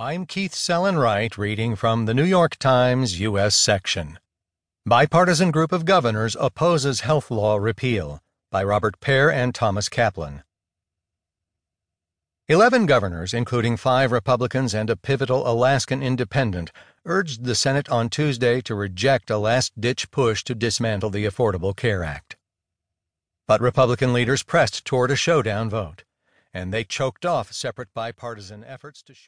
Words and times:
I'm 0.00 0.26
Keith 0.26 0.52
Sellon-Wright 0.52 1.36
reading 1.36 1.74
from 1.74 2.06
the 2.06 2.14
New 2.14 2.22
York 2.22 2.54
Times 2.54 3.18
U.S. 3.18 3.56
section. 3.56 4.20
Bipartisan 4.86 5.50
Group 5.50 5.72
of 5.72 5.84
Governors 5.84 6.36
Opposes 6.38 7.00
Health 7.00 7.32
Law 7.32 7.56
Repeal 7.56 8.20
by 8.52 8.62
Robert 8.62 9.00
Pear 9.00 9.28
and 9.28 9.52
Thomas 9.52 9.88
Kaplan. 9.88 10.44
Eleven 12.46 12.86
governors, 12.86 13.34
including 13.34 13.76
five 13.76 14.12
Republicans 14.12 14.72
and 14.72 14.88
a 14.88 14.94
pivotal 14.94 15.50
Alaskan 15.50 16.00
independent, 16.00 16.70
urged 17.04 17.42
the 17.42 17.56
Senate 17.56 17.88
on 17.88 18.08
Tuesday 18.08 18.60
to 18.60 18.76
reject 18.76 19.30
a 19.30 19.36
last 19.36 19.80
ditch 19.80 20.12
push 20.12 20.44
to 20.44 20.54
dismantle 20.54 21.10
the 21.10 21.24
Affordable 21.24 21.74
Care 21.74 22.04
Act. 22.04 22.36
But 23.48 23.60
Republican 23.60 24.12
leaders 24.12 24.44
pressed 24.44 24.84
toward 24.84 25.10
a 25.10 25.16
showdown 25.16 25.68
vote, 25.68 26.04
and 26.54 26.72
they 26.72 26.84
choked 26.84 27.26
off 27.26 27.52
separate 27.52 27.92
bipartisan 27.94 28.62
efforts 28.62 29.02
to 29.02 29.12
shore. 29.12 29.26